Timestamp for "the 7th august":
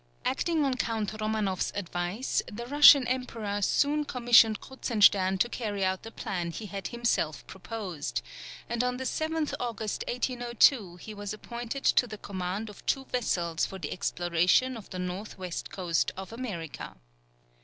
8.97-10.03